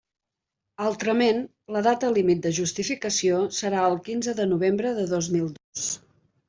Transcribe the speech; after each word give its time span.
Altrament, 0.85 1.43
la 1.75 1.83
data 1.89 2.09
límit 2.17 2.41
de 2.47 2.53
justificació 2.61 3.43
serà 3.61 3.85
el 3.93 4.01
quinze 4.09 4.37
de 4.43 4.51
novembre 4.57 4.97
de 5.01 5.09
dos 5.17 5.35
mil 5.37 5.55
dos. 5.63 5.89